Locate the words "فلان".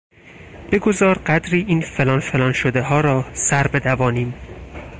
1.81-2.19, 2.19-2.51